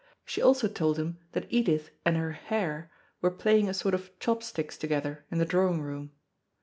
She 0.25 0.41
also 0.41 0.67
told 0.67 0.97
him 0.97 1.19
that 1.33 1.45
Edith 1.49 1.91
and 2.05 2.17
her 2.17 2.31
Herr 2.31 2.89
were 3.21 3.29
playing 3.29 3.69
a 3.69 3.73
sort 3.75 3.93
of 3.93 4.09
chopsticks 4.17 4.75
together 4.75 5.25
in 5.29 5.37
the 5.37 5.45
drawing 5.45 5.79
room. 5.83 6.11